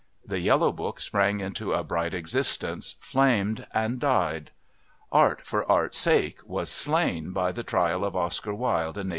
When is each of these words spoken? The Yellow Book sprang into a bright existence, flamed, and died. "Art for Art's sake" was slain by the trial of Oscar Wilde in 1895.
The 0.25 0.39
Yellow 0.39 0.71
Book 0.71 0.99
sprang 0.99 1.41
into 1.41 1.73
a 1.75 1.83
bright 1.83 2.15
existence, 2.15 2.93
flamed, 2.99 3.67
and 3.71 3.99
died. 3.99 4.49
"Art 5.11 5.45
for 5.45 5.63
Art's 5.71 5.99
sake" 5.99 6.39
was 6.43 6.71
slain 6.71 7.33
by 7.33 7.51
the 7.51 7.61
trial 7.61 8.03
of 8.03 8.15
Oscar 8.15 8.51
Wilde 8.55 8.97
in 8.97 9.09
1895. 9.09 9.09